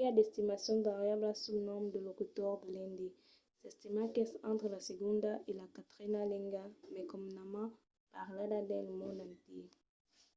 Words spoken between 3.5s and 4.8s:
s'estima qu'es entre la